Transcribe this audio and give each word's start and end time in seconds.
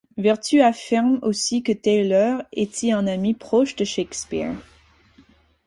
Vertue 0.17 0.61
affirme 0.63 1.19
aussi 1.21 1.61
que 1.61 1.71
Taylor 1.71 2.41
était 2.53 2.91
un 2.91 3.05
ami 3.05 3.35
proche 3.35 3.75
de 3.75 3.83
Shakespeare. 3.85 4.55